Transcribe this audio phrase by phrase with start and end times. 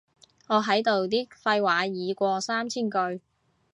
[0.47, 3.21] 我喺度啲廢話已過三千句